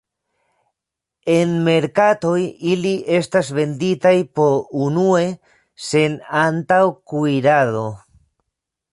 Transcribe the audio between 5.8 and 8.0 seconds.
sen antaŭ-kuirado.